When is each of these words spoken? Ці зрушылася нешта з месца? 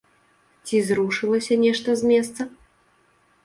Ці 0.69 0.79
зрушылася 0.87 1.59
нешта 1.67 1.89
з 2.03 2.13
месца? 2.15 2.51